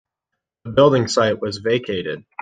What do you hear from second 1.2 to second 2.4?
was vacated.